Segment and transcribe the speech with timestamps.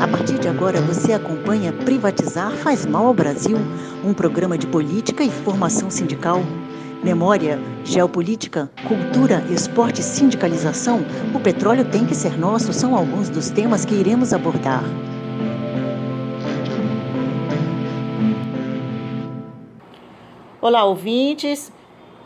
[0.00, 3.58] A partir de agora você acompanha Privatizar faz mal ao Brasil,
[4.04, 6.42] um programa de política e formação sindical.
[7.02, 13.50] Memória, geopolítica, cultura, esporte e sindicalização, o petróleo tem que ser nosso são alguns dos
[13.50, 14.82] temas que iremos abordar.
[20.60, 21.70] Olá, ouvintes.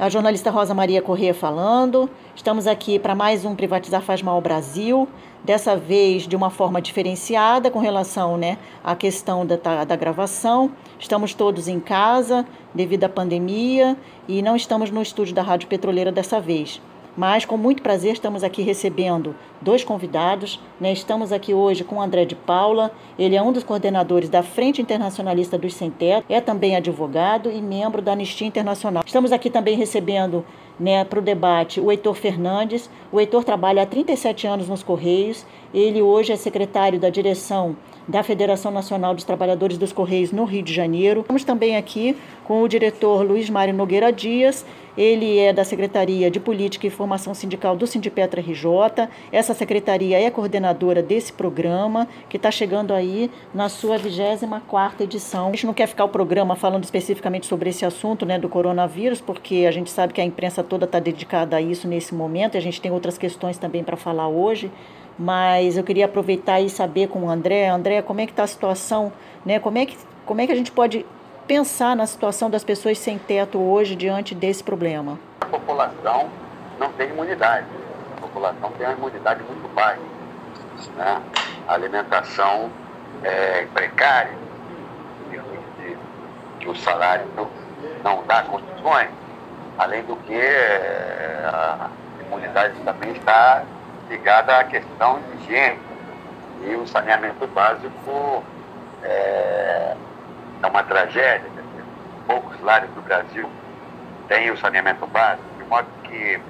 [0.01, 2.09] A jornalista Rosa Maria Corrêa falando.
[2.35, 5.07] Estamos aqui para mais um Privatizar Faz Mal ao Brasil,
[5.45, 10.71] dessa vez de uma forma diferenciada com relação né, à questão da, da gravação.
[10.99, 13.95] Estamos todos em casa devido à pandemia
[14.27, 16.81] e não estamos no estúdio da Rádio Petroleira dessa vez.
[17.21, 20.59] Mas com muito prazer estamos aqui recebendo dois convidados.
[20.81, 20.91] Né?
[20.91, 22.91] Estamos aqui hoje com o André de Paula.
[23.19, 27.61] Ele é um dos coordenadores da Frente Internacionalista dos Sem Teto, é também advogado e
[27.61, 29.03] membro da Anistia Internacional.
[29.05, 30.47] Estamos aqui também recebendo
[30.79, 32.89] né, para o debate o Heitor Fernandes.
[33.13, 35.45] O Heitor trabalha há 37 anos nos Correios.
[35.75, 37.77] Ele hoje é secretário da direção
[38.11, 41.21] da Federação Nacional dos Trabalhadores dos Correios no Rio de Janeiro.
[41.21, 44.67] Estamos também aqui com o diretor Luiz Mário Nogueira Dias.
[44.99, 49.09] Ele é da Secretaria de Política e Formação Sindical do Sindipetra RJ.
[49.31, 55.47] Essa secretaria é coordenadora desse programa, que está chegando aí na sua 24 edição.
[55.47, 59.21] A gente não quer ficar o programa falando especificamente sobre esse assunto né, do coronavírus,
[59.21, 62.59] porque a gente sabe que a imprensa toda está dedicada a isso nesse momento, e
[62.59, 64.73] a gente tem outras questões também para falar hoje
[65.21, 68.47] mas eu queria aproveitar e saber com o André, André, como é que está a
[68.47, 69.13] situação,
[69.45, 69.59] né?
[69.61, 71.05] Como é que como é que a gente pode
[71.47, 75.19] pensar na situação das pessoas sem teto hoje diante desse problema?
[75.43, 76.31] A população
[76.79, 77.67] não tem imunidade.
[78.17, 80.01] A população tem uma imunidade muito baixa.
[80.97, 81.21] Né?
[81.69, 82.71] A alimentação
[83.23, 84.33] é precária,
[86.61, 87.27] que o salário
[88.03, 89.11] não dá condições.
[89.77, 91.91] Além do que é, a
[92.25, 93.65] imunidade também está
[94.11, 95.79] ligada à questão de higiene.
[96.63, 98.45] E o saneamento básico
[99.03, 99.97] é,
[100.63, 101.49] é uma tragédia.
[102.27, 103.49] Poucos lares do Brasil
[104.29, 106.41] têm o saneamento básico, de modo que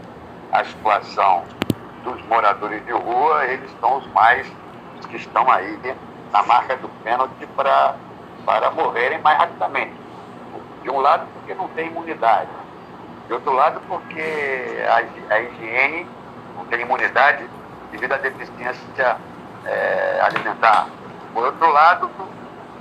[0.51, 1.45] a situação
[2.03, 4.51] dos moradores de rua, eles são os mais,
[4.99, 5.79] os que estão aí
[6.33, 9.95] na marca do pênalti para morrerem mais rapidamente.
[10.83, 12.49] De um lado, porque não tem imunidade.
[13.27, 16.07] De outro lado, porque a, a higiene
[16.71, 17.45] tem imunidade
[17.91, 19.17] devido à deficiência
[19.67, 20.87] é, alimentar.
[21.35, 22.11] Por outro lado,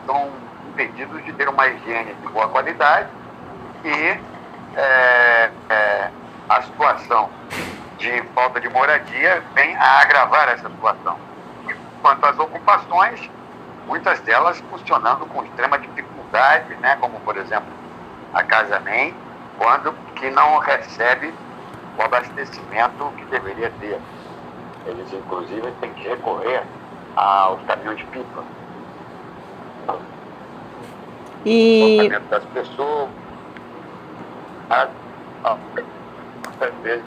[0.05, 0.31] são
[0.69, 3.09] impedidos de ter uma higiene de boa qualidade
[3.83, 4.19] e
[4.77, 6.09] é, é,
[6.47, 7.29] a situação
[7.97, 11.17] de falta de moradia vem a agravar essa situação.
[12.01, 13.29] Quanto às ocupações,
[13.85, 17.67] muitas delas funcionando com extrema dificuldade, né, como por exemplo
[18.33, 19.13] a Casa Nem,
[19.57, 21.33] quando que não recebe
[21.99, 23.99] o abastecimento que deveria ter.
[24.85, 26.63] Eles, inclusive, têm que recorrer
[27.15, 28.43] aos caminhões de pipa.
[31.45, 32.09] E...
[32.15, 33.09] O das pessoas,
[34.69, 34.89] às
[36.83, 37.05] vezes,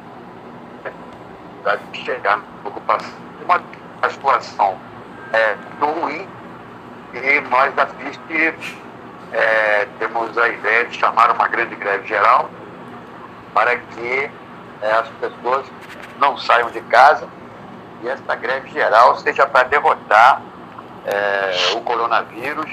[1.92, 3.10] de chegar na ocupação.
[3.44, 4.78] Uma situação
[5.32, 6.28] é, ruim
[7.14, 8.54] e nós da FISC
[9.32, 12.50] é, temos a ideia de chamar uma grande greve geral
[13.54, 14.30] para que
[14.82, 15.66] é, as pessoas
[16.18, 17.28] não saiam de casa
[18.02, 20.42] e esta greve geral seja para derrotar
[21.06, 22.70] é, o coronavírus,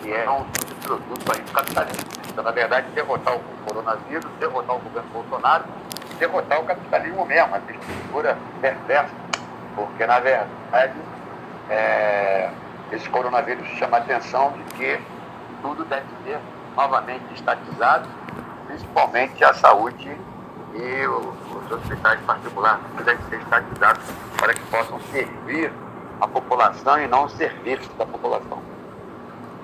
[0.00, 0.44] que é um
[0.82, 2.06] produto aí do capitalismo.
[2.28, 5.64] Então, na verdade, derrotar o coronavírus, derrotar o governo Bolsonaro
[6.10, 9.14] e derrotar o capitalismo mesmo, essa estrutura perversa.
[9.74, 10.94] Porque, na verdade,
[11.70, 12.50] é,
[12.92, 15.00] esse coronavírus chama a atenção de que
[15.62, 16.38] tudo deve ser
[16.76, 18.08] novamente estatizado,
[18.66, 20.16] principalmente a saúde
[20.74, 24.02] e os hospitais particulares devem ser estatizados
[24.36, 25.72] para que possam servir
[26.20, 28.58] a população e não servir da população.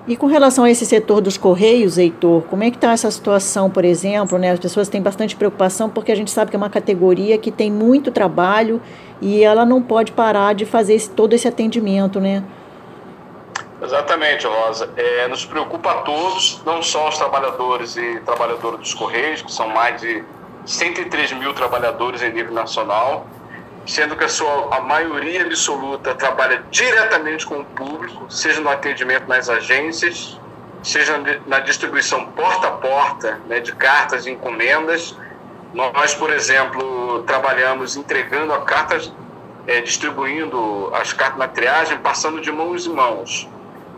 [0.07, 3.69] E com relação a esse setor dos Correios, Heitor, como é que está essa situação,
[3.69, 4.37] por exemplo?
[4.37, 4.51] Né?
[4.51, 7.71] As pessoas têm bastante preocupação porque a gente sabe que é uma categoria que tem
[7.71, 8.81] muito trabalho
[9.21, 12.43] e ela não pode parar de fazer esse, todo esse atendimento, né?
[13.81, 14.89] Exatamente, Rosa.
[14.97, 19.69] É, nos preocupa a todos, não só os trabalhadores e trabalhadoras dos Correios, que são
[19.69, 20.23] mais de
[20.69, 23.25] 103 mil trabalhadores em nível nacional,
[23.87, 29.27] sendo que a, sua, a maioria absoluta trabalha diretamente com o público, seja no atendimento
[29.27, 30.39] nas agências,
[30.83, 35.17] seja na distribuição porta a porta né, de cartas e encomendas.
[35.73, 39.11] Nós, por exemplo, trabalhamos entregando a cartas,
[39.65, 43.49] é, distribuindo as cartas na triagem, passando de mãos em mãos.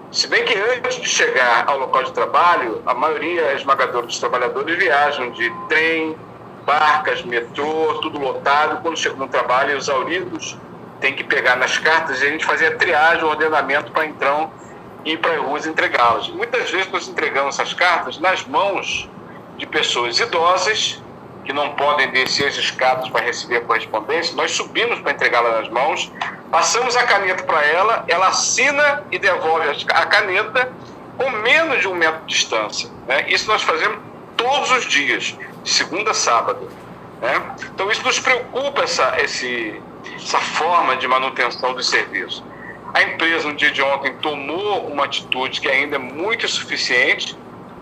[0.09, 4.77] Se bem que antes de chegar ao local de trabalho, a maioria esmagadora dos trabalhadores
[4.77, 6.15] viajam de trem,
[6.65, 8.81] barcas, metrô, tudo lotado.
[8.81, 10.57] Quando chegam no trabalho, exauridos,
[10.99, 14.51] tem que pegar nas cartas e a gente fazer a triagem, ordenamento para então
[15.03, 16.29] ir para as ruas entregá-las.
[16.29, 19.09] Muitas vezes nós entregamos essas cartas nas mãos
[19.57, 21.01] de pessoas idosas
[21.43, 25.69] que não podem descer as escadas para receber a correspondência, nós subimos para entregá-la nas
[25.69, 26.11] mãos,
[26.51, 30.71] passamos a caneta para ela, ela assina e devolve a caneta
[31.17, 32.89] com menos de um metro de distância.
[33.07, 33.25] Né?
[33.27, 33.99] Isso nós fazemos
[34.41, 36.69] todos os dias, de segunda a sábado.
[37.21, 37.55] Né?
[37.73, 39.81] Então isso nos preocupa, essa, esse,
[40.15, 42.43] essa forma de manutenção do serviço.
[42.93, 47.37] A empresa, no dia de ontem, tomou uma atitude que ainda é muito insuficiente,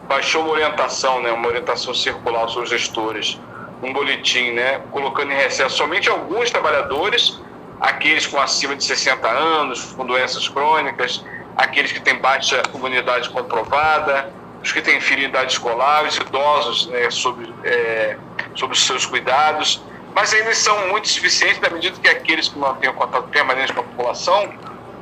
[0.07, 3.39] baixou uma orientação, né, uma orientação circular aos seus gestores,
[3.81, 7.39] um boletim, né, colocando em recesso somente alguns trabalhadores,
[7.79, 11.23] aqueles com acima de 60 anos, com doenças crônicas,
[11.55, 14.31] aqueles que têm baixa comunidade comprovada,
[14.63, 18.17] os que têm filho em idade escolar, os idosos né, sobre, é,
[18.55, 19.81] sobre os seus cuidados,
[20.13, 23.81] mas ainda são muito suficientes na medida que aqueles que mantêm o contato permanente com
[23.81, 24.53] a população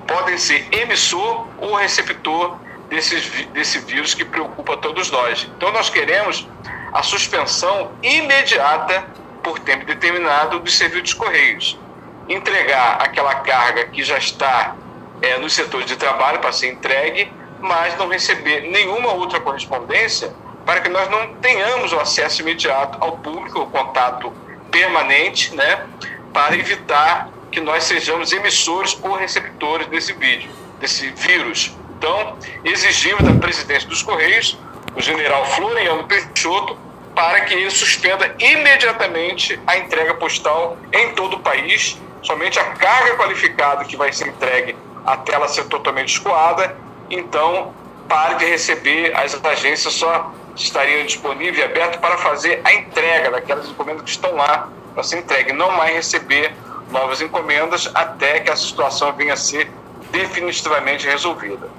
[0.05, 2.57] podem ser emissor ou receptor
[2.89, 5.47] desse, desse vírus que preocupa todos nós.
[5.55, 6.47] Então, nós queremos
[6.93, 9.05] a suspensão imediata,
[9.43, 11.79] por tempo determinado, do serviço de Correios.
[12.27, 14.75] Entregar aquela carga que já está
[15.21, 20.33] é, nos setores de trabalho para ser entregue, mas não receber nenhuma outra correspondência
[20.65, 24.33] para que nós não tenhamos o acesso imediato ao público, o contato
[24.69, 25.85] permanente, né,
[26.33, 31.73] para evitar que nós sejamos emissores ou receptores desse vídeo, desse vírus.
[31.97, 34.57] Então, exigimos da presidência dos Correios,
[34.95, 36.77] o general Floriano Peixoto,
[37.15, 41.99] para que ele suspenda imediatamente a entrega postal em todo o país.
[42.21, 46.77] Somente a carga qualificada que vai ser entregue até ela ser totalmente escoada.
[47.09, 47.73] Então,
[48.07, 53.67] pare de receber, as agências só estariam disponíveis e abertas para fazer a entrega daquelas
[53.69, 56.53] encomendas que estão lá para ser entregue, não mais receber
[56.89, 59.69] novas encomendas até que a situação venha a ser
[60.11, 61.69] definitivamente resolvida.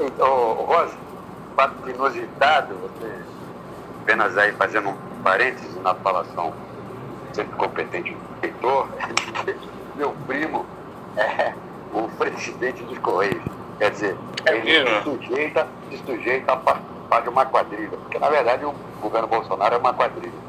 [0.00, 0.94] Então, Rosa,
[1.56, 3.12] fato inusitado, você
[4.02, 6.54] apenas aí fazendo um parênteses na falação
[7.32, 8.88] sempre competente do reitor,
[9.96, 10.64] meu primo
[11.16, 11.52] é
[11.92, 13.57] o presidente dos Correios.
[13.78, 14.16] Quer dizer,
[14.46, 18.74] é ele se sujeita, se sujeita a participar de uma quadrilha, porque na verdade o
[19.00, 20.48] governo Bolsonaro é uma quadrilha.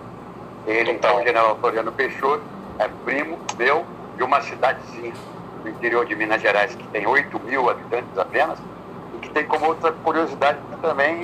[0.65, 2.43] Ele, então, o general Floriano Peixoto,
[2.79, 3.85] é primo meu
[4.17, 5.13] de uma cidadezinha
[5.63, 8.57] do interior de Minas Gerais que tem 8 mil habitantes apenas
[9.15, 11.23] e que tem como outra curiosidade também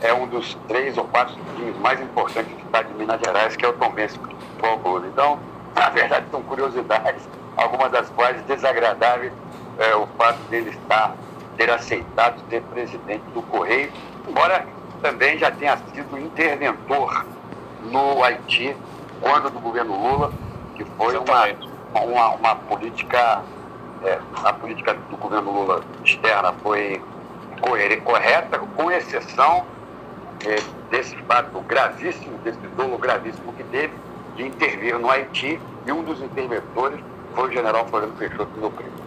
[0.00, 3.64] é um dos três ou quatro cidades mais importantes do estado de Minas Gerais, que
[3.64, 5.38] é o Tombense Futebol Então,
[5.74, 7.22] na verdade, são curiosidades,
[7.56, 9.32] algumas das quais desagradáveis
[9.78, 11.14] é, o fato dele estar,
[11.56, 13.90] ter aceitado ser presidente do Correio,
[14.28, 14.66] embora
[15.00, 17.26] também já tenha sido interventor
[17.82, 18.76] no Haiti,
[19.20, 20.32] quando do governo Lula,
[20.76, 21.46] que foi uma,
[21.94, 23.42] uma, uma, política,
[24.04, 27.02] é, a política do governo Lula externa foi
[28.04, 29.64] correta, com exceção
[30.46, 30.56] é,
[30.90, 33.92] desse fato gravíssimo, desse dolo gravíssimo que teve
[34.36, 37.00] de intervir no Haiti, e um dos interventores
[37.34, 39.01] foi o general Floriano Peixoto, meu primo.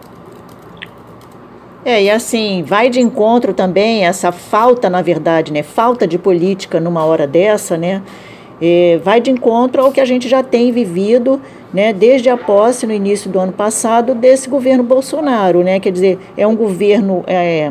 [1.86, 6.80] É, e assim, vai de encontro também essa falta, na verdade, né, falta de política
[6.80, 8.02] numa hora dessa, né,
[8.60, 11.40] é, vai de encontro ao que a gente já tem vivido
[11.72, 15.62] né, desde a posse no início do ano passado desse governo Bolsonaro.
[15.62, 17.70] Né, quer dizer, é um governo é,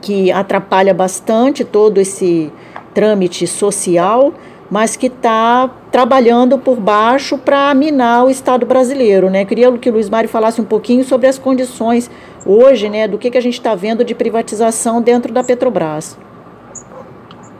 [0.00, 2.50] que atrapalha bastante todo esse
[2.94, 4.32] trâmite social,
[4.70, 9.28] mas que está trabalhando por baixo para minar o Estado brasileiro.
[9.28, 9.44] Né?
[9.44, 12.10] Queria que o Luiz Mário falasse um pouquinho sobre as condições
[12.46, 16.16] hoje, né, do que, que a gente está vendo de privatização dentro da Petrobras.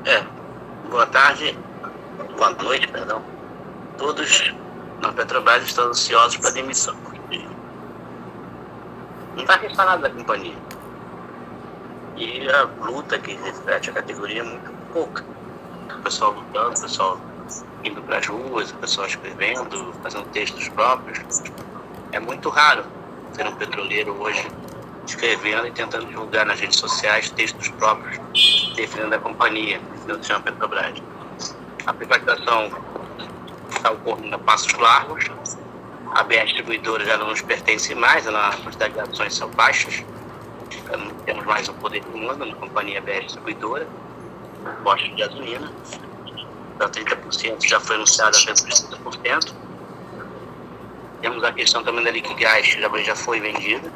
[0.05, 0.23] É,
[0.89, 1.57] boa tarde
[2.37, 3.23] boa noite, perdão,
[3.97, 4.55] todos
[5.01, 6.95] na Petrobras estão ansiosos para demissão.
[9.35, 10.55] Não está restando nada da companhia.
[12.17, 15.25] E a luta que reflete a categoria é muito pouca.
[15.99, 17.21] O pessoal lutando, o pessoal
[17.85, 21.43] indo para as ruas, o pessoal escrevendo, fazendo textos próprios.
[22.13, 22.85] É muito raro
[23.35, 24.49] ter um petroleiro hoje
[25.07, 28.19] escrevendo e tentando divulgar nas redes sociais textos próprios
[28.77, 31.03] defendendo a companhia, defendendo a Petrobras.
[31.87, 32.71] A privatização
[33.71, 35.25] está ocorrendo a passos largos.
[36.15, 40.05] A BR Distribuidora já não nos pertence mais, a quantidade de ações são baixas.
[40.91, 43.87] Não temos mais o poder do mundo na companhia BR Distribuidora,
[44.83, 45.73] posto de gasolina.
[46.75, 49.55] Então, 30% já foi anunciado a venda por 30%.
[51.23, 53.91] Temos a questão também da Liquigás, que já foi vendida.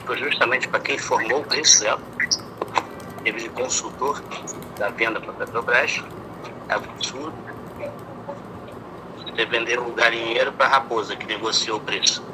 [0.00, 2.00] Justamente para quem formou o preço dela,
[3.22, 4.22] teve consultor
[4.78, 6.02] da venda para a Petrobras
[6.68, 7.34] absurdo.
[9.16, 12.24] Você vender um galinheiro para a raposa que negociou o preço.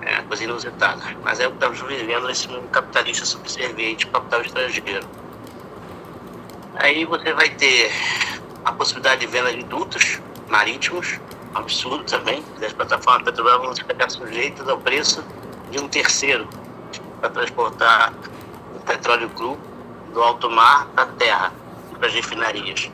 [0.00, 1.02] É coisa inusitada.
[1.22, 5.06] Mas é o que estamos vivendo nesse mundo capitalista subserviente capital estrangeiro.
[6.76, 7.92] Aí você vai ter
[8.64, 11.20] a possibilidade de venda de dutos marítimos,
[11.54, 15.22] absurdo também, das plataformas petrolíferas vão ficar sujeitas ao preço
[15.70, 16.48] de um terceiro
[17.20, 18.12] para transportar
[18.74, 19.58] o petróleo cru
[20.12, 21.52] do alto mar para a terra,
[21.98, 22.90] para as refinarias.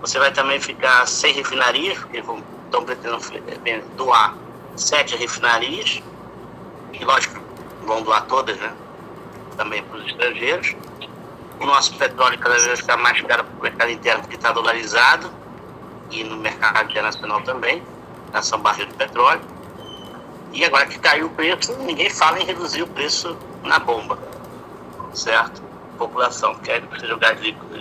[0.00, 3.22] Você vai também ficar sem refinarias, porque estão pretendendo
[3.66, 4.34] eh, doar
[4.76, 6.02] sete refinarias,
[6.92, 7.40] e lógico,
[7.84, 8.72] vão doar todas, né?
[9.56, 10.76] Também para os estrangeiros.
[11.58, 15.30] O nosso petróleo cada vez fica mais caro para o mercado interno porque está dolarizado
[16.10, 17.82] e no mercado internacional também,
[18.32, 19.40] nação barril de petróleo.
[20.52, 24.18] E agora que caiu o preço, ninguém fala em reduzir o preço na bomba,
[25.12, 25.62] certo?
[25.94, 26.80] A população quer
[27.18, 27.78] gás líquido,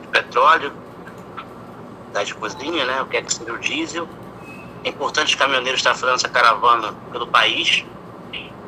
[0.00, 0.72] de petróleo,
[2.12, 3.02] gás de cozinha, né?
[3.02, 4.08] O que é que seja o diesel.
[4.84, 7.84] É importante os caminhoneiros fazendo essa caravana pelo país,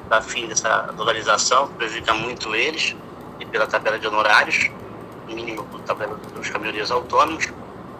[0.09, 2.97] para fim dessa dolarização, prejudica muito eles,
[3.38, 4.71] e pela tabela de honorários,
[5.26, 7.49] mínimo da tabela dos caminhoneiros autônomos.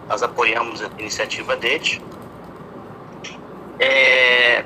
[0.09, 2.01] Nós apoiamos a iniciativa deles.
[3.79, 4.65] É,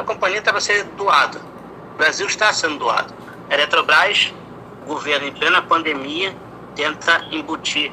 [0.00, 1.40] a companhia estava sendo doada.
[1.94, 3.14] O Brasil está sendo doado.
[3.50, 4.32] A Eletrobras,
[4.86, 6.34] governo em plena pandemia,
[6.74, 7.92] tenta embutir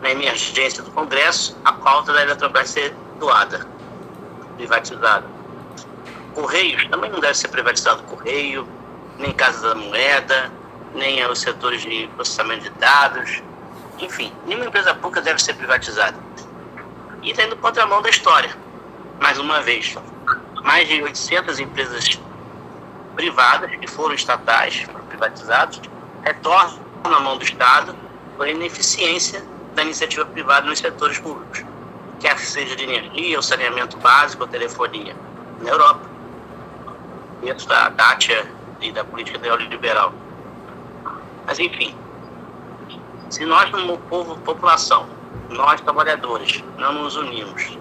[0.00, 3.66] na emergência do Congresso a pauta da Eletrobras ser doada,
[4.56, 5.26] privatizada.
[6.34, 8.66] Correios também não deve ser privatizado Correio,
[9.18, 10.50] nem Casa da Moeda,
[10.94, 13.42] nem os setores de processamento de dados.
[13.98, 16.16] Enfim, nenhuma empresa pública deve ser privatizada.
[17.22, 18.50] E está indo contramão da história,
[19.20, 19.94] mais uma vez.
[20.62, 22.20] Mais de 800 empresas
[23.16, 25.80] privadas, que foram estatais, foram privatizadas,
[26.22, 27.94] retornam na mão do Estado
[28.36, 31.64] por ineficiência da iniciativa privada nos setores públicos,
[32.20, 35.16] quer que seja de energia, ou saneamento básico, ou telefonia.
[35.60, 36.00] Na Europa,
[37.40, 38.50] dentro da Thatcher
[38.80, 40.12] e da política neoliberal.
[41.46, 41.94] Mas, enfim,
[43.30, 45.06] se nós, como povo, população,
[45.48, 47.78] nós trabalhadores, não nos unimos,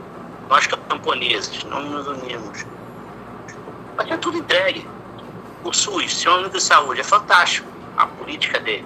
[0.51, 2.65] nós camponeses, não nos unimos,
[3.95, 4.85] vai ter tudo entregue.
[5.63, 8.85] O SUS, Sistema Único de Saúde, é fantástico, a política dele.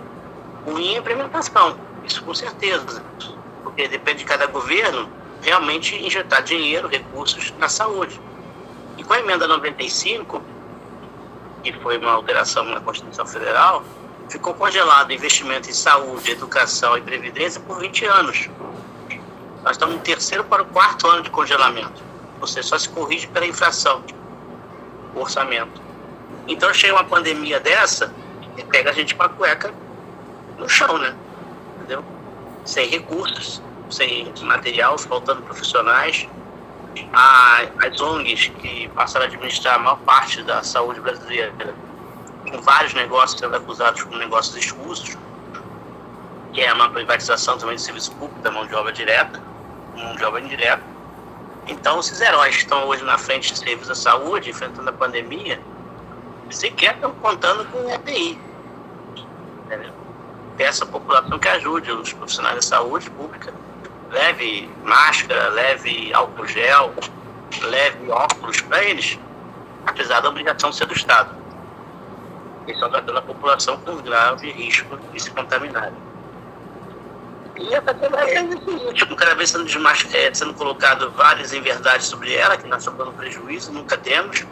[0.64, 3.04] Ruim é a implementação, isso com certeza,
[3.64, 5.10] porque depende de cada governo
[5.42, 8.22] realmente injetar dinheiro, recursos na saúde.
[8.96, 10.44] E com a emenda 95,
[11.64, 13.84] que foi uma alteração na Constituição Federal,
[14.30, 18.50] ficou congelado o investimento em saúde, educação e previdência por 20 anos.
[19.66, 22.04] Nós estamos no terceiro para o quarto ano de congelamento.
[22.40, 24.04] Ou seja, só se corrige pela inflação,
[25.16, 25.82] o orçamento.
[26.48, 28.14] Então chega uma pandemia dessa
[28.56, 29.74] e pega a gente com a cueca
[30.60, 31.16] no chão, né?
[31.78, 32.06] Entendeu?
[32.64, 36.28] Sem recursos, sem material, faltando profissionais.
[37.82, 41.74] as ONGs que passaram a administrar a maior parte da saúde brasileira
[42.52, 45.18] com vários negócios sendo acusados como negócios escusos,
[46.54, 49.42] que é uma privatização também do serviço público, da mão de obra direta,
[49.96, 50.84] de obra indireta.
[51.68, 55.60] Então, esses heróis que estão hoje na frente de serviços da saúde, enfrentando a pandemia,
[56.52, 58.40] sequer estão contando com o EPI.
[60.58, 63.54] Peço à população que ajude os profissionais da saúde pública.
[64.12, 66.94] Leve máscara, leve álcool gel,
[67.62, 69.20] leve óculos para eles,
[69.86, 71.46] apesar da obrigação ser do Estado
[72.72, 75.92] estão tratando a população com grave risco de se contaminar.
[77.58, 79.66] E a Petrobras é cada vez sendo,
[80.14, 84.46] é, sendo colocado várias inverdades sobre ela, que nós estamos dando prejuízo, nunca temos.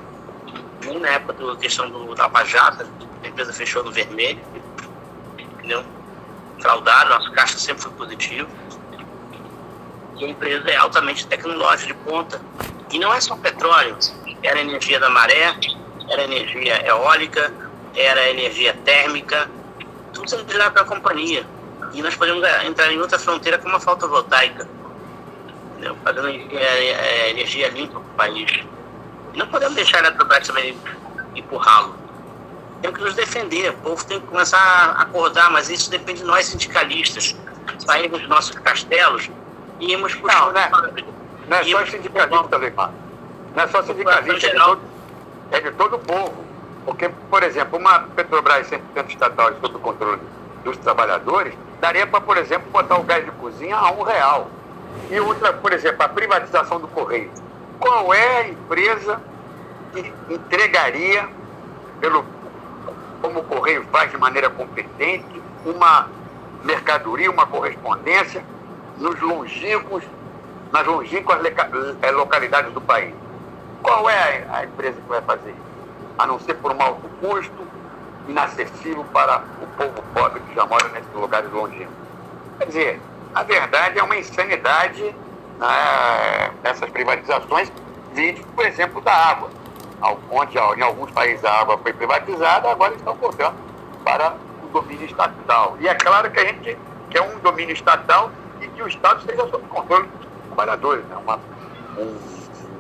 [0.86, 4.40] Nem na época da questão do Lava a empresa fechou no vermelho,
[5.38, 5.84] entendeu?
[6.62, 8.48] Fraudaram, nosso caixa sempre foi positivo.
[10.18, 12.42] E a empresa é altamente tecnológica de ponta.
[12.92, 13.98] E não é só petróleo,
[14.44, 15.56] era energia da maré,
[16.10, 17.52] era energia eólica,
[17.96, 19.50] era energia térmica,
[20.14, 21.46] tudo sendo gerado pela companhia.
[21.94, 24.68] E nós podemos entrar em outra fronteira como a fotovoltaica,
[25.72, 25.96] entendeu?
[26.04, 28.64] fazendo é, energia limpa para o país.
[29.36, 30.78] Não podemos deixar a Eletrobras também
[31.36, 31.96] empurrá-lo.
[32.82, 36.26] Temos que nos defender, o povo tem que começar a acordar, mas isso depende de
[36.26, 37.36] nós sindicalistas.
[37.80, 39.30] Sairmos dos nossos castelos
[39.80, 40.70] e irmos para Não, né?
[41.48, 42.92] não é só sindicalista, Leimar.
[43.56, 44.82] Não é só sindicalista, é de, todo,
[45.52, 46.44] é de todo o povo.
[46.86, 50.20] Porque, por exemplo, uma Petrobras 100% estatal e sob o controle
[50.64, 54.48] dos trabalhadores, daria para, por exemplo, botar o gás de cozinha a um real.
[55.10, 57.30] E outra, por exemplo, a privatização do Correio.
[57.80, 59.22] Qual é a empresa
[59.92, 61.28] que entregaria,
[62.00, 62.26] pelo,
[63.22, 66.08] como o Correio faz de maneira competente, uma
[66.64, 68.44] mercadoria, uma correspondência
[68.98, 70.04] nos longínquos,
[70.72, 71.40] nas longínquas
[72.02, 73.14] eh, localidades do país?
[73.82, 75.54] Qual é a, empresa que vai fazer
[76.18, 77.68] a não ser por um alto custo,
[78.28, 81.96] inacessível para o povo pobre que já mora nesses lugares longínquos.
[82.60, 83.02] Quer dizer,
[83.34, 85.04] a verdade é uma insanidade
[85.60, 87.72] né, nessas privatizações,
[88.14, 89.50] vídeo, por exemplo, da água,
[90.32, 93.56] onde em alguns países a água foi privatizada, agora estão voltando
[94.04, 95.78] para o domínio estatal.
[95.80, 96.78] E é claro que a gente
[97.10, 101.16] quer um domínio estatal e que o Estado esteja sob controle dos trabalhadores, né?
[101.18, 101.40] Uma,
[101.98, 102.18] um,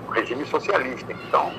[0.07, 1.12] um regime socialista.
[1.12, 1.53] Então,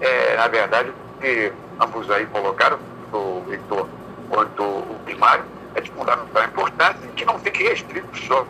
[0.00, 2.78] é, na verdade, o que ambos aí colocaram,
[3.16, 3.86] o Heitor
[4.28, 8.46] quanto o primário, é de fundamental importância e que não fique restrito só.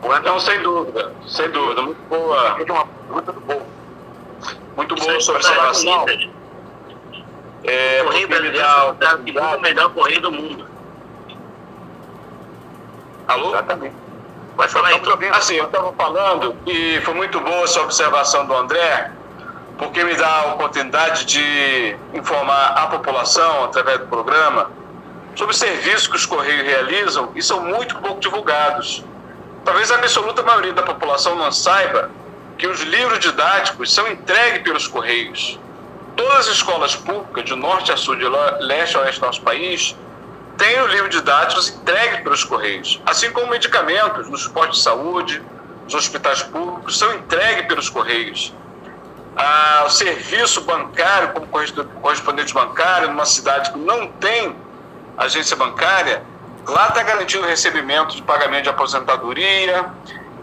[0.00, 1.82] Quando não, sem dúvida, sem dúvida.
[1.82, 2.56] Muito boa.
[2.60, 3.66] É uma pergunta do povo.
[4.76, 6.06] Muito boa sua observação.
[7.64, 10.66] É, correio brasileiro é o melhor correio do mundo.
[13.26, 13.48] Alô?
[13.48, 13.96] Exatamente.
[14.56, 15.00] Vai falar aí,
[15.32, 19.10] Assim, eu estava falando e foi muito boa essa observação do André,
[19.78, 24.70] porque me dá a oportunidade de informar a população, através do programa,
[25.36, 29.04] sobre os serviços que os Correios realizam e são muito pouco divulgados.
[29.64, 32.10] Talvez a absoluta maioria da população não saiba
[32.58, 35.60] que os livros didáticos são entregues pelos Correios.
[36.16, 38.26] Todas as escolas públicas, de norte a sul, de
[38.60, 39.96] leste a oeste do nosso país,
[40.56, 43.00] têm os livros didáticos entregues pelos Correios.
[43.06, 45.40] Assim como medicamentos nos postos de saúde,
[45.84, 48.52] nos hospitais públicos, são entregues pelos Correios
[49.38, 54.56] ah, o serviço bancário, como correspondente bancário, numa cidade que não tem
[55.16, 56.24] agência bancária,
[56.66, 59.86] lá está garantido o recebimento de pagamento de aposentadoria,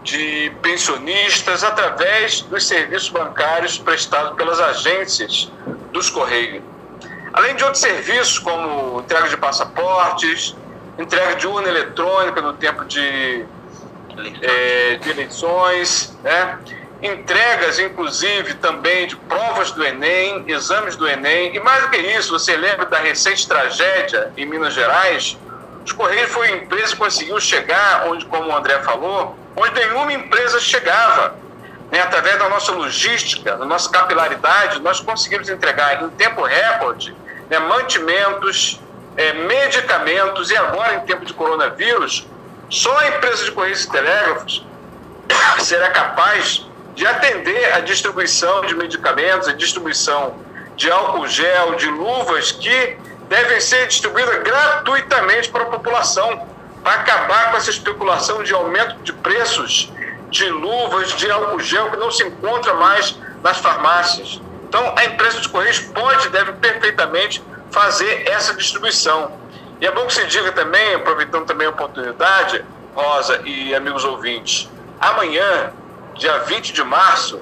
[0.02, 5.52] de pensionistas, através dos serviços bancários prestados pelas agências
[5.92, 6.62] dos Correios.
[7.34, 10.56] Além de outros serviços, como entrega de passaportes,
[10.98, 13.44] entrega de urna eletrônica no tempo de,
[14.40, 16.58] é, de eleições, né?
[17.02, 22.32] Entregas, inclusive, também de provas do Enem, exames do Enem, e mais do que isso,
[22.32, 25.38] você lembra da recente tragédia em Minas Gerais?
[25.84, 30.12] Os Correios foi a empresa que conseguiu chegar onde, como o André falou, onde nenhuma
[30.12, 31.36] empresa chegava.
[31.92, 32.00] Né?
[32.00, 37.14] Através da nossa logística, da nossa capilaridade, nós conseguimos entregar em tempo recorde
[37.48, 38.80] né, mantimentos,
[39.16, 42.26] é, medicamentos, e agora, em tempo de coronavírus,
[42.68, 44.66] só a empresa de Correios e Telégrafos
[45.60, 50.34] será capaz de atender a distribuição de medicamentos, a distribuição
[50.76, 52.96] de álcool gel, de luvas que
[53.28, 56.48] devem ser distribuídas gratuitamente para a população,
[56.82, 59.92] para acabar com essa especulação de aumento de preços
[60.30, 64.40] de luvas, de álcool gel que não se encontra mais nas farmácias.
[64.66, 69.32] Então, a empresa de Correios pode deve perfeitamente fazer essa distribuição.
[69.80, 74.70] E é bom que se diga também, aproveitando também a oportunidade, Rosa e amigos ouvintes,
[74.98, 75.72] amanhã
[76.18, 77.40] dia 20 de março,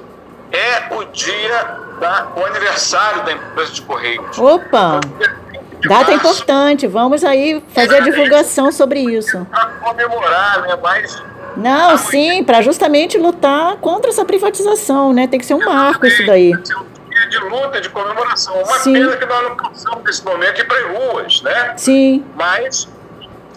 [0.52, 4.38] é o dia da, o aniversário da empresa de Correios.
[4.38, 5.00] Opa!
[5.08, 9.46] Então, Data março, importante, vamos aí fazer a divulgação sobre isso.
[9.50, 10.78] Para comemorar, né?
[10.82, 11.22] Mas.
[11.56, 15.26] Não, sim, para justamente lutar contra essa privatização, né?
[15.26, 16.50] Tem que ser um marco isso daí.
[16.62, 18.54] Tem um dia de luta, de comemoração.
[18.56, 18.92] Uma sim.
[18.92, 21.74] pena que nós não passamos nesse momento ir para as ruas, né?
[21.76, 22.24] Sim.
[22.34, 22.88] Mas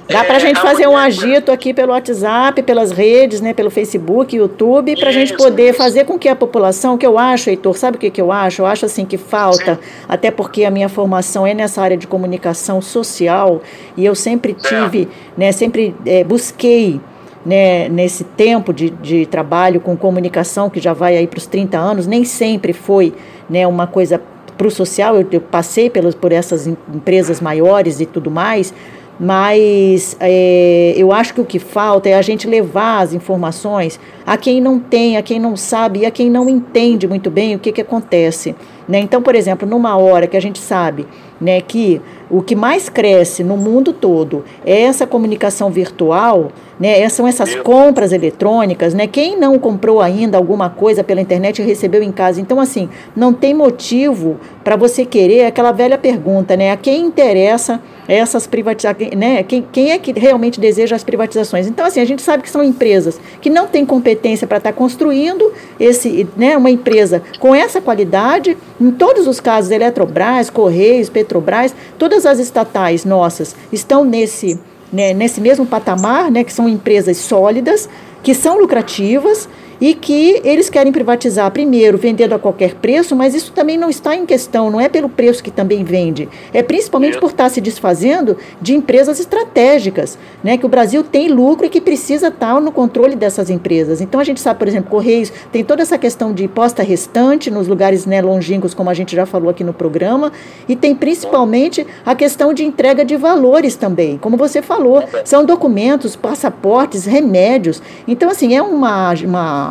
[0.08, 4.36] Dá para a gente fazer um agito aqui pelo WhatsApp, pelas redes, né, pelo Facebook,
[4.36, 5.78] YouTube, para a gente poder isso.
[5.78, 8.32] fazer com que a população, o que eu acho, Heitor, sabe o que, que eu
[8.32, 8.62] acho?
[8.62, 10.06] Eu acho assim que falta, Sim.
[10.08, 13.62] até porque a minha formação é nessa área de comunicação social
[13.98, 17.02] e eu sempre tive, né, sempre é, busquei
[17.46, 21.78] né, nesse tempo de, de trabalho com comunicação, que já vai aí para os 30
[21.78, 23.14] anos, nem sempre foi
[23.50, 24.22] né, uma coisa
[24.58, 28.74] para o social, eu, eu passei pelos, por essas empresas maiores e tudo mais,
[29.20, 34.38] mas é, eu acho que o que falta é a gente levar as informações a
[34.38, 37.60] quem não tem, a quem não sabe e a quem não entende muito bem o
[37.60, 38.56] que, que acontece.
[38.88, 39.00] Né?
[39.00, 41.06] Então, por exemplo, numa hora que a gente sabe
[41.40, 47.28] né, que o que mais cresce no mundo todo é essa comunicação virtual, né, são
[47.28, 52.12] essas compras eletrônicas, né, quem não comprou ainda alguma coisa pela internet e recebeu em
[52.12, 52.42] casa.
[52.42, 57.82] Então, assim, não tem motivo para você querer aquela velha pergunta, né, a quem interessa
[58.08, 59.44] essas privatizações, né?
[59.44, 61.68] Quem, quem é que realmente deseja as privatizações?
[61.68, 64.78] Então, assim, a gente sabe que são empresas que não têm competência para estar tá
[64.78, 68.58] construindo esse, né, uma empresa com essa qualidade.
[68.80, 74.60] Em todos os casos, Eletrobras, Correios, Petrobras, todas as estatais nossas estão nesse,
[74.94, 77.90] né, nesse mesmo patamar, né, que são empresas sólidas,
[78.22, 83.52] que são lucrativas e que eles querem privatizar primeiro, vendendo a qualquer preço, mas isso
[83.52, 87.32] também não está em questão, não é pelo preço que também vende, é principalmente por
[87.32, 92.28] estar se desfazendo de empresas estratégicas, né, que o Brasil tem lucro e que precisa
[92.28, 94.02] estar no controle dessas empresas.
[94.02, 97.68] Então a gente sabe, por exemplo, Correios tem toda essa questão de posta restante nos
[97.68, 100.32] lugares né, longínquos, como a gente já falou aqui no programa,
[100.68, 106.16] e tem principalmente a questão de entrega de valores também, como você falou, são documentos,
[106.16, 107.82] passaportes, remédios.
[108.08, 109.67] Então, assim, é uma, uma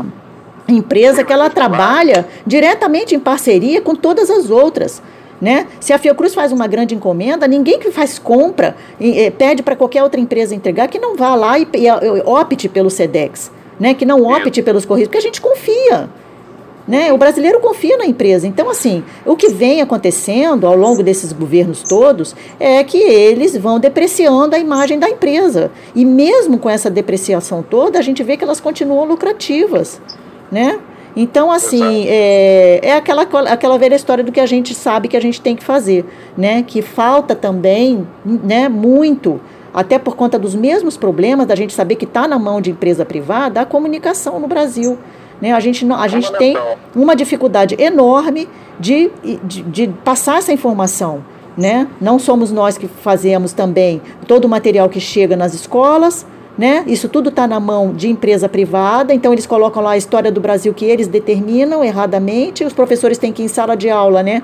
[0.68, 5.02] empresa que ela trabalha diretamente em parceria com todas as outras.
[5.40, 5.66] Né?
[5.80, 10.02] Se a Fiocruz faz uma grande encomenda, ninguém que faz compra e, pede para qualquer
[10.02, 13.92] outra empresa entregar que não vá lá e, e, opte pelo SEDEX, né?
[13.92, 16.08] que não opte pelos Correios, porque a gente confia.
[16.88, 17.12] Né?
[17.12, 18.46] O brasileiro confia na empresa.
[18.46, 23.80] Então, assim, o que vem acontecendo ao longo desses governos todos é que eles vão
[23.80, 25.70] depreciando a imagem da empresa.
[25.94, 30.00] E mesmo com essa depreciação toda, a gente vê que elas continuam lucrativas
[30.50, 30.78] né?
[31.16, 35.20] Então, assim, é, é aquela, aquela velha história do que a gente sabe que a
[35.20, 36.04] gente tem que fazer,
[36.36, 36.62] né?
[36.62, 39.40] Que falta também, né, muito,
[39.72, 43.04] até por conta dos mesmos problemas, da gente saber que está na mão de empresa
[43.04, 44.98] privada, a comunicação no Brasil.
[45.40, 45.52] Né?
[45.52, 46.56] A gente, a gente tem
[46.94, 48.48] uma dificuldade enorme
[48.80, 49.10] de,
[49.44, 51.24] de, de passar essa informação.
[51.56, 51.88] Né?
[52.00, 56.84] Não somos nós que fazemos também todo o material que chega nas escolas, né?
[56.86, 60.40] Isso tudo está na mão de empresa privada, então eles colocam lá a história do
[60.40, 64.42] Brasil que eles determinam erradamente, os professores têm que ir em sala de aula, né?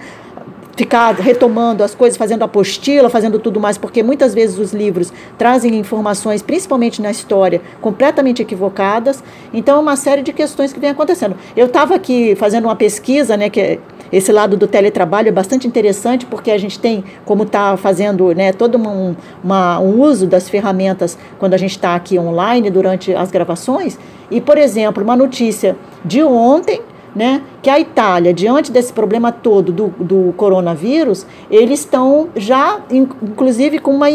[0.76, 5.76] ficar retomando as coisas, fazendo apostila, fazendo tudo mais, porque muitas vezes os livros trazem
[5.76, 9.22] informações, principalmente na história, completamente equivocadas.
[9.52, 11.36] Então, é uma série de questões que vem acontecendo.
[11.56, 13.78] Eu estava aqui fazendo uma pesquisa, né, que é
[14.12, 18.52] esse lado do teletrabalho é bastante interessante porque a gente tem como está fazendo né,
[18.52, 23.30] todo um, uma, um uso das ferramentas quando a gente está aqui online durante as
[23.30, 23.98] gravações.
[24.30, 26.82] E, por exemplo, uma notícia de ontem,
[27.14, 33.78] né, que a Itália, diante desse problema todo do, do coronavírus, eles estão já, inclusive,
[33.78, 34.08] com uma,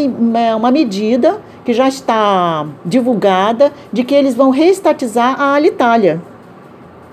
[0.56, 6.20] uma medida que já está divulgada de que eles vão reestatizar a Alitalia.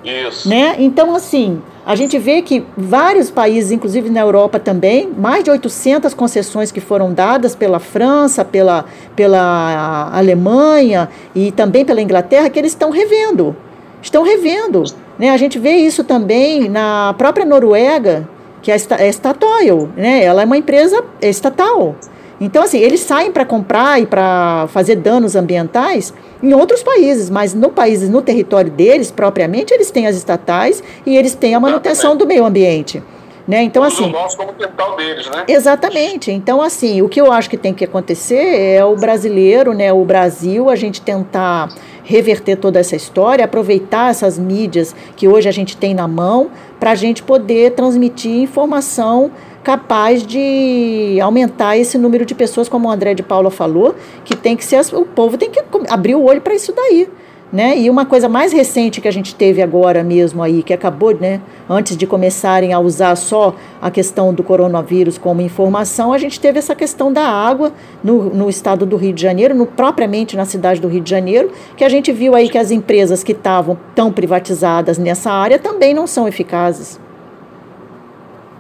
[0.04, 0.48] Isso.
[0.48, 0.76] Né?
[0.80, 6.16] Então, assim, a gente vê que vários países, inclusive na Europa também, mais de 800
[6.16, 12.72] concessões que foram dadas pela França, pela, pela Alemanha e também pela Inglaterra, que eles
[12.72, 13.56] estão revendo.
[14.02, 14.84] Estão revendo.
[15.20, 15.30] Né?
[15.30, 18.28] A gente vê isso também na própria Noruega,
[18.64, 20.24] que é, é Statoil, né?
[20.24, 21.96] ela é uma empresa estatal.
[22.42, 26.14] Então, assim, eles saem para comprar e para fazer danos ambientais
[26.46, 31.18] em outros países, mas no país, no território deles, propriamente, eles têm as estatais e
[31.18, 33.02] eles têm a manutenção do meio ambiente.
[33.48, 33.62] Né?
[33.62, 35.44] Então, assim, o como quintal deles, né?
[35.48, 36.32] Exatamente.
[36.32, 40.04] Então, assim, o que eu acho que tem que acontecer é o brasileiro, né, o
[40.04, 41.70] Brasil, a gente tentar
[42.04, 46.92] reverter toda essa história, aproveitar essas mídias que hoje a gente tem na mão para
[46.92, 49.32] a gente poder transmitir informação
[49.66, 54.56] capaz de aumentar esse número de pessoas, como o André de Paula falou, que tem
[54.56, 57.10] que ser o povo tem que abrir o olho para isso daí.
[57.52, 57.78] Né?
[57.80, 61.40] E uma coisa mais recente que a gente teve agora mesmo aí, que acabou, né,
[61.70, 66.60] antes de começarem a usar só a questão do coronavírus como informação, a gente teve
[66.60, 67.72] essa questão da água
[68.04, 71.52] no, no estado do Rio de Janeiro, no, propriamente na cidade do Rio de Janeiro,
[71.78, 75.94] que a gente viu aí que as empresas que estavam tão privatizadas nessa área também
[75.94, 77.00] não são eficazes.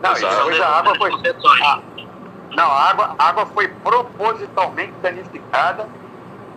[0.06, 1.12] Não, hoje a água foi.
[1.12, 1.80] A,
[2.56, 5.88] não, a água, a água foi propositalmente danificada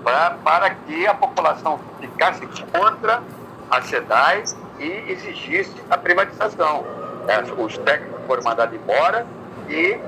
[0.03, 3.23] pra, para que a população ficasse contra
[3.71, 4.45] a SEDAI
[4.79, 6.85] e exigisse a privatização.
[7.27, 9.27] É, os técnicos foram mandados embora
[9.69, 9.99] e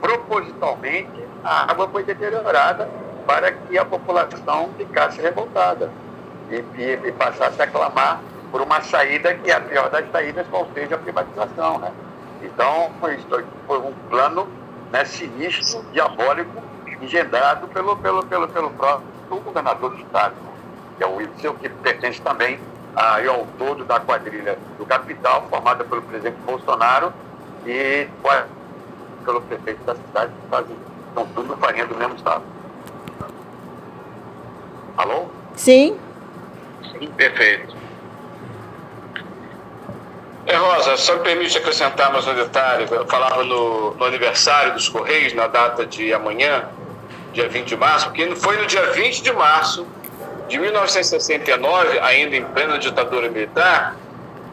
[0.00, 2.88] propositalmente a água foi deteriorada
[3.26, 5.90] para que a população ficasse revoltada
[6.50, 8.20] e, e, e passasse a clamar
[8.50, 11.78] por uma saída que é a pior das saídas, qual seja a privatização.
[11.78, 11.92] Né?
[12.42, 13.18] Então, foi,
[13.66, 14.48] foi um plano
[14.90, 16.62] né, sinistro, diabólico,
[17.00, 20.34] engendrado pelo, pelo, pelo, pelo próprio governador do Estado,
[20.96, 22.58] que é o Wilson, que pertence também
[22.96, 27.12] aí ao todo da quadrilha do capital, formada pelo presidente Bolsonaro
[27.64, 28.08] e
[29.24, 30.76] pelo prefeito da cidade, que fazem,
[31.08, 32.42] estão tudo farinha do mesmo estado.
[34.96, 35.26] Alô?
[35.56, 35.98] Sim.
[36.92, 37.79] Sim, perfeito.
[40.50, 42.84] É, Rosa, só me permite acrescentar mais um detalhe.
[42.90, 46.64] Eu falava no, no, aniversário dos Correios, na data de amanhã,
[47.32, 49.86] dia 20 de março, porque foi no dia 20 de março
[50.48, 53.94] de 1969, ainda em plena ditadura militar,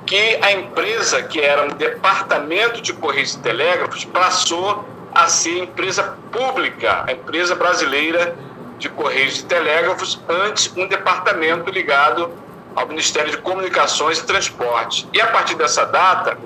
[0.05, 6.15] que a empresa, que era um departamento de Correios e Telégrafos, passou a ser empresa
[6.31, 8.36] pública, a empresa brasileira
[8.77, 12.31] de Correios e Telégrafos, antes um departamento ligado
[12.77, 15.07] ao Ministério de Comunicações e Transportes.
[15.11, 16.37] E a partir dessa data,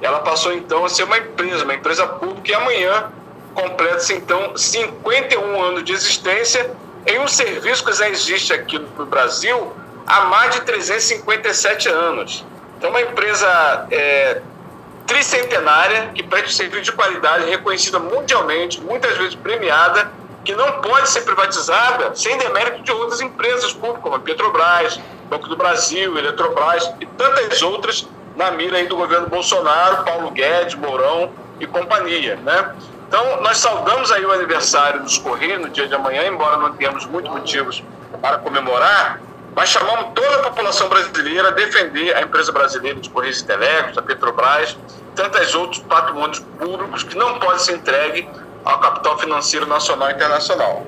[0.00, 3.10] ela passou então a ser uma empresa, uma empresa pública, e amanhã
[3.52, 6.70] completa-se então 51 anos de existência
[7.04, 9.72] em um serviço que já existe aqui no Brasil
[10.06, 12.44] há mais de 357 anos.
[12.78, 14.40] Então, uma empresa é,
[15.06, 20.10] tricentenária que presta serviço de qualidade, reconhecida mundialmente, muitas vezes premiada,
[20.44, 25.48] que não pode ser privatizada sem demérito de outras empresas públicas, como a Petrobras, Banco
[25.48, 28.06] do Brasil, Eletrobras e tantas outras
[28.36, 32.74] na mira aí do governo Bolsonaro, Paulo Guedes, Mourão e companhia, né?
[33.08, 37.06] Então, nós saudamos aí o aniversário dos Correios no dia de amanhã, embora não tenhamos
[37.06, 37.82] muitos motivos
[38.20, 39.20] para comemorar,
[39.54, 43.96] mas chamamos toda a população brasileira a defender a empresa brasileira de Correios e Telecos,
[43.96, 44.76] a Petrobras,
[45.14, 48.26] tantos outros patrimônios públicos que não podem ser entregues
[48.64, 50.84] ao capital financeiro nacional e internacional.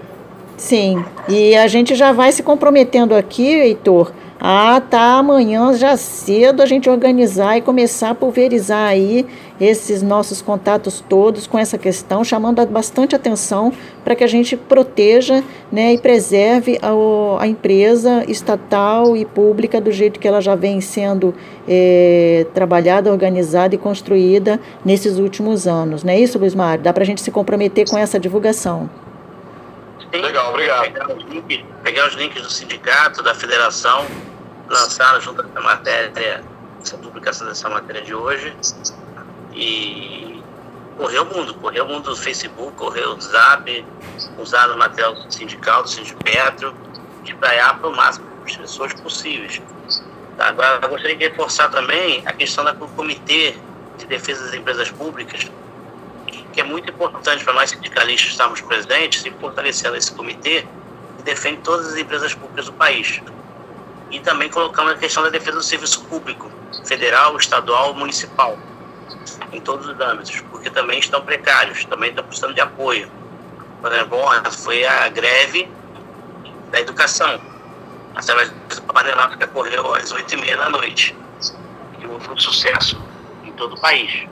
[0.56, 5.18] Sim, e a gente já vai se comprometendo aqui, Heitor, ah, tá.
[5.18, 9.26] Amanhã já cedo a gente organizar e começar a pulverizar aí
[9.58, 13.72] esses nossos contatos todos com essa questão, chamando bastante atenção
[14.04, 19.90] para que a gente proteja né, e preserve a, a, empresa estatal e pública do
[19.90, 21.34] jeito que ela já vem sendo
[21.66, 26.04] é, trabalhada, organizada e construída nesses últimos anos.
[26.04, 26.84] Não é isso, Luiz Mário?
[26.84, 28.90] Dá para a gente se comprometer com essa divulgação.
[30.22, 30.82] Legal, obrigado.
[30.82, 34.06] Pegar os, links, pegar os links do sindicato, da federação,
[34.68, 36.42] lançaram junto com a matéria,
[36.82, 38.54] essa publicação dessa matéria de hoje.
[39.52, 40.42] E
[40.96, 43.84] correu o mundo, correu o mundo do Facebook, correu o Zap,
[44.38, 46.74] usaram o material do sindical, do Sindipetro,
[47.24, 49.60] espraiar para o máximo de pessoas possíveis.
[50.38, 53.56] Agora, eu gostaria de reforçar também a questão do Comitê
[53.96, 55.50] de Defesa das Empresas Públicas,
[56.56, 60.66] que é muito importante para nós sindicalistas estarmos presentes e fortalecendo esse comitê
[61.18, 63.20] que defende todas as empresas públicas do país
[64.10, 66.50] e também colocamos a questão da defesa do serviço público,
[66.86, 68.58] federal, estadual, municipal,
[69.52, 73.10] em todos os âmbitos, porque também estão precários, também estão precisando de apoio.
[73.82, 74.18] Por exemplo,
[74.52, 75.68] foi a greve
[76.70, 77.38] da educação,
[78.14, 81.14] através do panelato que ocorreu às oito e meia da noite,
[82.00, 82.98] que houve um sucesso
[83.44, 84.26] em todo o país.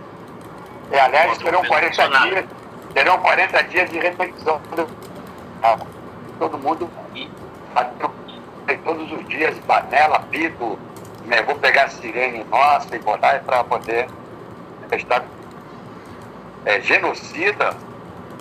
[0.90, 2.44] É, aliás, terão 40 dias,
[2.92, 4.60] terão 40 dias de reflexão.
[6.38, 6.90] Todo mundo
[8.84, 10.78] todos os dias, panela, pico,
[11.26, 14.06] né, vou pegar a sirene nossa e botar para poder
[14.92, 15.24] estar
[16.64, 17.74] é, genocida,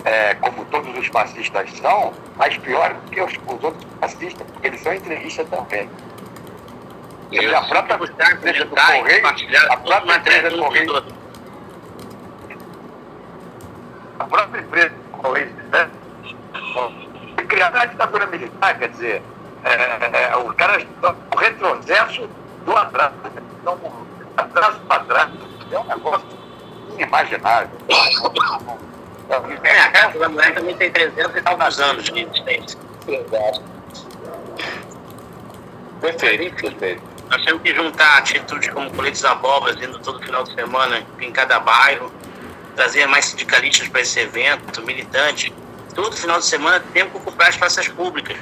[0.04, 4.68] é, como todos os fascistas são, mas pior do que os, os outros fascistas, porque
[4.68, 5.88] eles são entrevistas também.
[7.30, 7.94] E a própria
[8.32, 9.26] empresa do Correio,
[9.70, 11.04] a própria empresa do Correio,
[14.24, 15.90] a própria empresa do Correio, né,
[17.48, 19.22] criar a ditadura militar, quer dizer,
[19.64, 22.28] é, é, os caras estão o retrocesso
[22.64, 23.14] do atraso.
[23.60, 23.78] Então,
[24.36, 25.30] atraso para trás
[25.70, 26.26] é um negócio
[26.92, 27.70] inimaginável.
[29.62, 32.78] É, a casa da mulher também tem 300 e tal anos de existência.
[36.00, 37.02] Perfeito, perfeito.
[37.30, 41.58] Nós temos que juntar atitudes como coletes abóboras indo todo final de semana em cada
[41.60, 42.12] bairro,
[42.74, 45.52] trazer mais sindicalistas para esse evento, militantes.
[45.94, 48.36] Todo final de semana temos que ocupar as praças públicas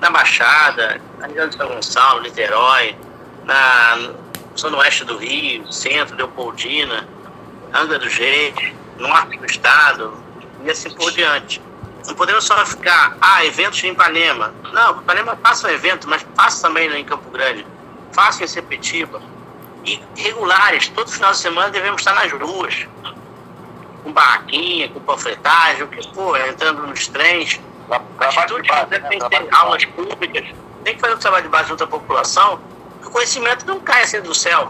[0.00, 2.96] na Baixada, na região de São Gonçalo, Niterói,
[3.44, 4.12] na
[4.56, 7.06] zona oeste do Rio, centro, Leopoldina,
[7.72, 8.54] Angra do Reis,
[8.98, 10.16] norte do estado,
[10.64, 11.62] e assim por diante.
[12.06, 14.54] Não podemos só ficar, ah, eventos em Ipanema.
[14.72, 17.66] Não, Ipanema faça um evento, mas faça também em Campo Grande,
[18.12, 19.20] faça em Sepetiba.
[19.86, 22.88] E regulares, todo final de semana devemos estar nas ruas,
[24.02, 28.98] com barraquinha, com panfletagem, o que for, entrando nos trens, a atitude base, né?
[29.08, 30.44] tem que ter aulas públicas,
[30.82, 32.58] tem que fazer um trabalho de base junto à população,
[33.04, 34.68] o conhecimento não cai assim do céu,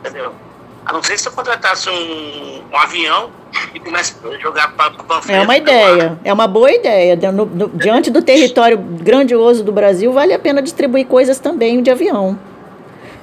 [0.00, 0.34] entendeu?
[0.84, 3.30] A não ser se eu contratasse um, um avião
[3.72, 5.30] e comece a jogar panfletos.
[5.30, 7.16] É uma ideia, é uma boa ideia.
[7.32, 11.90] No, no, diante do território grandioso do Brasil, vale a pena distribuir coisas também de
[11.90, 12.38] avião.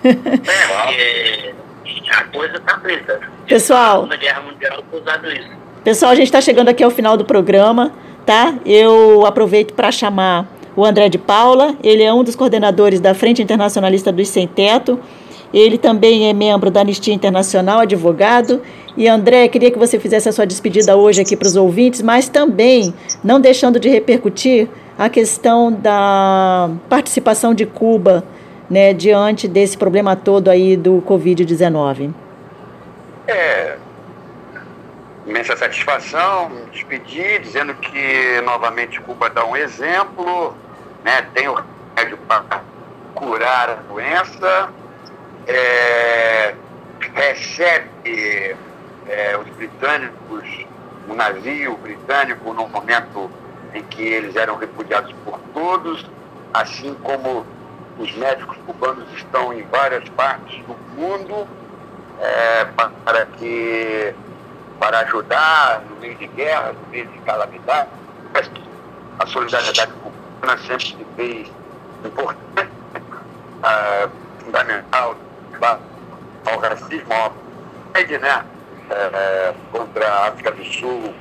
[0.04, 3.20] É, porque a coisa está preta.
[3.48, 5.50] Pessoal, Na Guerra Mundial, usado isso.
[5.84, 7.92] Pessoal, a gente está chegando aqui ao final do programa
[8.26, 8.56] tá?
[8.66, 13.42] Eu aproveito para chamar o André de Paula, ele é um dos coordenadores da Frente
[13.42, 15.00] Internacionalista dos Sem Teto.
[15.54, 18.60] Ele também é membro da Anistia Internacional, advogado.
[18.98, 22.28] E André, queria que você fizesse a sua despedida hoje aqui para os ouvintes, mas
[22.28, 22.92] também
[23.24, 28.24] não deixando de repercutir a questão da participação de Cuba
[28.74, 32.12] né, diante desse problema todo aí do Covid-19.
[33.28, 33.78] É,
[35.28, 40.58] imensa satisfação, me despedir, dizendo que novamente Cuba dá um exemplo,
[41.04, 41.22] né?
[41.36, 42.64] tem o remédio para
[43.14, 44.70] curar a doença,
[45.48, 46.56] é,
[47.14, 48.56] recebe
[49.08, 50.66] é, os britânicos,
[51.08, 53.30] o navio britânico, no momento
[53.76, 56.10] em que eles eram repudiados por todos,
[56.52, 57.46] assim como
[57.98, 61.48] os médicos cubanos estão em várias partes do mundo
[62.20, 62.66] é,
[63.06, 64.16] para que
[64.80, 67.90] para ajudar no meio de guerra, no meio de calamidade.
[69.20, 71.52] A solidariedade cubana sempre se fez
[72.04, 74.10] importante, uh,
[74.44, 75.16] fundamental
[76.46, 77.32] ao racismo, ao
[77.94, 78.46] né?
[78.90, 81.14] É, contra a África do Sul,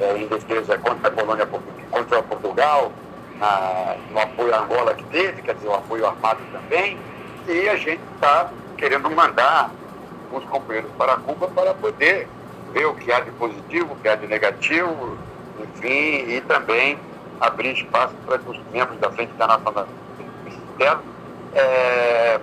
[0.00, 1.46] é, em defesa contra a colônia
[1.90, 2.90] contra Portugal,
[3.40, 6.98] na, no apoio à Angola que teve, quer dizer, o apoio armado também,
[7.48, 9.70] e a gente está querendo mandar
[10.30, 12.28] os companheiros para Cuba para poder
[12.72, 15.18] ver o que há de positivo, o que há de negativo,
[15.58, 16.98] enfim, e também
[17.40, 19.88] abrir espaço para que os membros da Frente Internacional
[21.54, 22.40] é,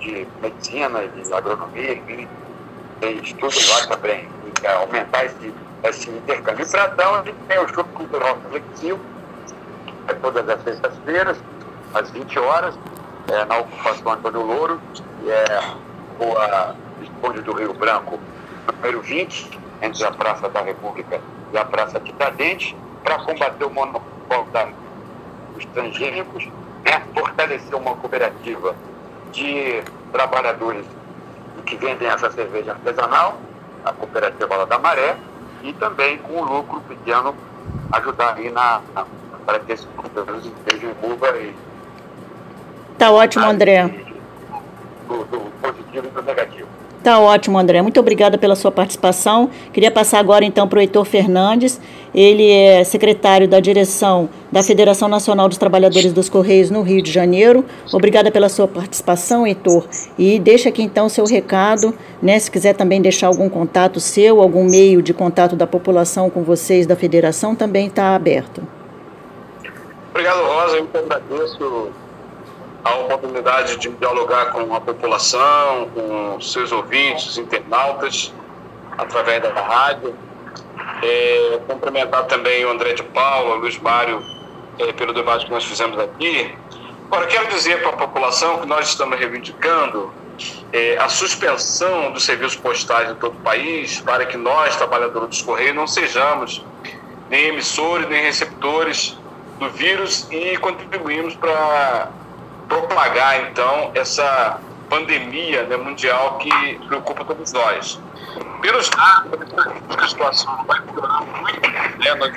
[0.00, 2.28] de medicina, de agronomia, enfim,
[3.22, 4.28] estudem lá também,
[4.80, 6.68] aumentar esse, esse intercâmbio.
[6.68, 9.00] Para tal, a gente tem o show cultural reflexivo,
[10.08, 11.36] é todas as sextas-feiras,
[11.94, 12.78] às 20 horas,
[13.28, 15.60] é, na ocupação Antônio Louro, que é
[16.18, 18.18] rua Visconde do Rio Branco,
[18.72, 21.20] número 20, entre a Praça da República
[21.52, 24.74] e a Praça Tiradentes, para combater o monopólio
[25.54, 26.46] dos transgênicos,
[26.84, 28.74] né, fortalecer uma cooperativa
[29.32, 30.84] de trabalhadores
[31.66, 33.38] que vendem essa cerveja artesanal,
[33.84, 35.16] a cooperativa da Maré,
[35.62, 37.34] e também com o lucro pequeno
[37.92, 39.06] ajudar aí na, na
[39.44, 41.54] para que esses produtores estejam em curva e
[42.98, 43.90] Tá ótimo, André.
[45.08, 46.68] Do, do positivo e do negativo.
[47.02, 47.82] Tá ótimo, André.
[47.82, 49.50] Muito obrigada pela sua participação.
[49.74, 51.78] Queria passar agora então para o Heitor Fernandes.
[52.14, 57.12] Ele é secretário da direção da Federação Nacional dos Trabalhadores dos Correios no Rio de
[57.12, 57.62] Janeiro.
[57.92, 59.86] Obrigada pela sua participação, Heitor.
[60.18, 62.38] E deixa aqui então o seu recado, né?
[62.38, 66.86] Se quiser também deixar algum contato seu, algum meio de contato da população com vocês
[66.86, 68.62] da federação, também está aberto.
[70.14, 70.76] Obrigado, Rosa.
[70.76, 71.92] Eu agradeço
[72.84, 78.32] a oportunidade de dialogar com a população, com seus ouvintes, internautas,
[78.96, 80.14] através da rádio.
[81.02, 84.22] É, cumprimentar também o André de Paula, o Luiz Mário,
[84.78, 86.56] é, pelo debate que nós fizemos aqui.
[87.10, 90.14] Agora, quero dizer para a população que nós estamos reivindicando
[90.72, 95.42] é, a suspensão dos serviços postais em todo o país para que nós, trabalhadores dos
[95.42, 96.64] Correios, não sejamos
[97.28, 99.18] nem emissores nem receptores
[99.58, 102.08] do vírus e contribuímos para
[102.68, 108.00] propagar, então, essa pandemia né, mundial que preocupa todos nós.
[108.60, 109.38] Pelos dados,
[109.96, 112.32] a situação vai piorando muito, né, nós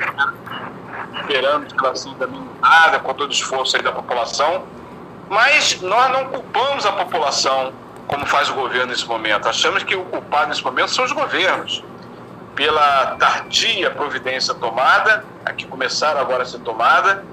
[1.20, 4.66] esperamos que ela seja minimada com todo o esforço da população,
[5.30, 7.74] mas nós não culpamos a população
[8.08, 9.48] como faz o governo nesse momento.
[9.48, 11.84] Achamos que o culpado nesse momento são os governos,
[12.56, 17.24] pela tardia providência tomada, a que começaram agora a ser tomada,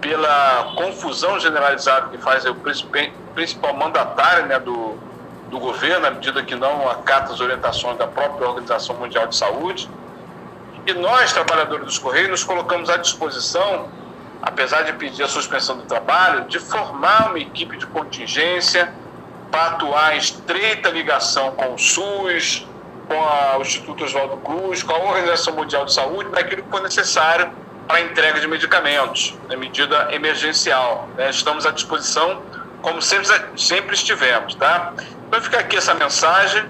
[0.00, 2.54] pela confusão generalizada que faz o
[3.34, 4.96] principal mandatário né, do,
[5.48, 9.88] do governo, à medida que não acata as orientações da própria Organização Mundial de Saúde.
[10.86, 13.88] E nós, trabalhadores dos Correios, nos colocamos à disposição,
[14.40, 18.92] apesar de pedir a suspensão do trabalho, de formar uma equipe de contingência
[19.50, 22.66] para atuar em estreita ligação com o SUS,
[23.08, 26.82] com a, o Instituto Oswaldo Cruz, com a Organização Mundial de Saúde, naquilo que for
[26.82, 27.50] necessário
[27.86, 31.08] para entrega de medicamentos, na medida emergencial.
[31.16, 31.30] Né?
[31.30, 32.42] Estamos à disposição,
[32.80, 34.54] como sempre, sempre estivemos.
[34.54, 34.92] Tá?
[35.28, 36.64] Então fica aqui essa mensagem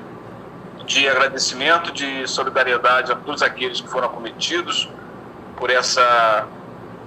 [0.87, 4.89] de agradecimento, de solidariedade a todos aqueles que foram acometidos
[5.57, 6.47] por, essa,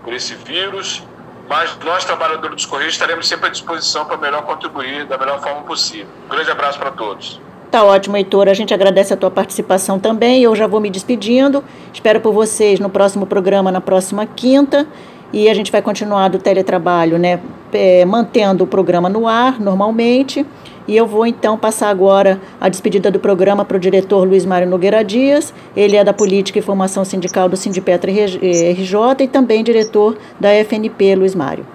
[0.04, 1.04] por esse vírus.
[1.48, 5.62] Mas nós, trabalhadores dos Correios, estaremos sempre à disposição para melhor contribuir da melhor forma
[5.62, 6.08] possível.
[6.26, 7.40] Um grande abraço para todos.
[7.76, 8.48] Tá ótimo, Heitor.
[8.48, 10.42] A gente agradece a tua participação também.
[10.42, 11.62] Eu já vou me despedindo.
[11.94, 14.88] Espero por vocês no próximo programa, na próxima quinta.
[15.34, 17.42] E a gente vai continuar do teletrabalho, né?
[17.74, 20.46] É, mantendo o programa no ar, normalmente.
[20.88, 24.70] E eu vou então passar agora a despedida do programa para o diretor Luiz Mário
[24.70, 25.54] Nogueira Dias.
[25.76, 31.14] Ele é da Política e Formação Sindical do Sindipetra RJ e também diretor da FNP,
[31.16, 31.68] Luiz Mário.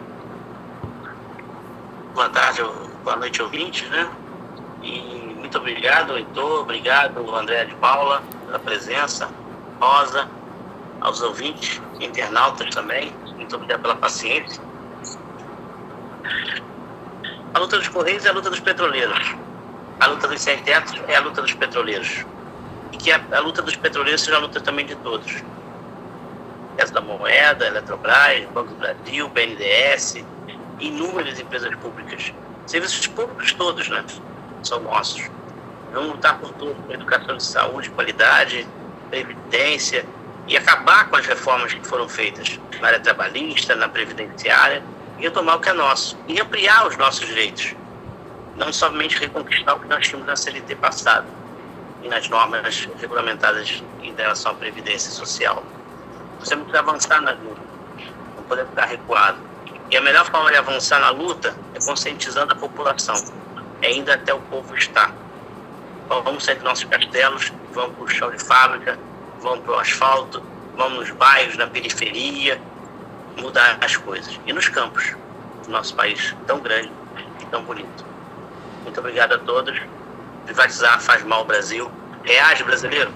[2.15, 2.63] Boa tarde,
[3.05, 4.09] boa noite, ouvintes, né?
[5.51, 6.61] Muito obrigado, Heitor.
[6.61, 9.29] Obrigado, André de Paula, pela presença.
[9.81, 10.29] Rosa,
[11.01, 13.13] aos ouvintes, internautas também.
[13.35, 14.63] Muito obrigado pela paciência.
[17.53, 19.35] A luta dos Correios é a luta dos petroleiros.
[19.99, 22.25] A luta dos sem tetos é a luta dos petroleiros.
[22.93, 25.43] E que a, a luta dos petroleiros seja a luta também de todos.
[26.79, 30.25] Essa da Moeda, Eletrobras, Banco do Brasil, BNDES,
[30.79, 32.33] inúmeras empresas públicas.
[32.69, 34.05] Serviços públicos todos, né?
[34.63, 35.29] São nossos.
[35.93, 38.67] Vamos lutar por tudo, por educação de saúde, qualidade,
[39.11, 40.07] previdência,
[40.47, 44.83] e acabar com as reformas que foram feitas na área trabalhista, na previdenciária,
[45.19, 47.75] e retomar o que é nosso, e ampliar os nossos direitos.
[48.57, 51.27] Não somente reconquistar o que nós tínhamos na CLT passada
[52.03, 55.63] e nas normas regulamentadas em relação à previdência social.
[56.45, 57.61] Temos que avançar na luta,
[58.37, 59.39] não podemos ficar recuado.
[59.91, 63.15] E a melhor forma de avançar na luta é conscientizando a população,
[63.83, 65.15] é indo até o povo estar.
[66.11, 68.99] Vamos sair dos nossos castelos, vamos para o chão de fábrica,
[69.41, 70.43] vamos para o asfalto,
[70.77, 72.61] vamos nos bairros, na periferia,
[73.39, 74.39] mudar as coisas.
[74.45, 75.15] E nos campos
[75.65, 76.91] do nosso país tão grande
[77.51, 78.05] tão bonito.
[78.83, 79.79] Muito obrigado a todos.
[80.47, 81.91] Privatizar faz mal ao Brasil.
[82.25, 83.13] Reage, brasileiro.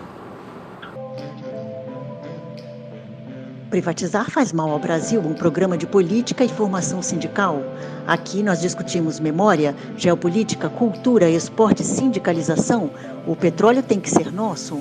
[3.74, 7.60] Privatizar faz mal ao Brasil, um programa de política e formação sindical.
[8.06, 12.92] Aqui nós discutimos memória, geopolítica, cultura, esporte, sindicalização.
[13.26, 14.78] O petróleo tem que ser nosso.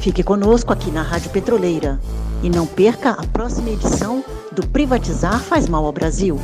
[0.00, 2.00] Fique conosco aqui na Rádio Petroleira
[2.42, 6.40] e não perca a próxima edição do Privatizar Faz Mal ao Brasil.